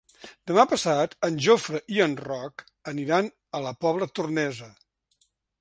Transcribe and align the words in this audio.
Demà 0.51 0.63
passat 0.71 1.13
en 1.27 1.37
Jofre 1.49 1.83
i 1.97 2.01
en 2.07 2.17
Roc 2.29 2.65
aniran 2.95 3.31
a 3.61 3.65
la 3.67 3.77
Pobla 3.87 4.11
Tornesa. 4.21 4.73